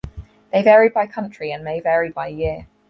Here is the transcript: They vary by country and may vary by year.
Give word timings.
They 0.51 0.63
vary 0.63 0.89
by 0.89 1.05
country 1.05 1.51
and 1.51 1.63
may 1.63 1.79
vary 1.79 2.09
by 2.09 2.29
year. 2.29 2.65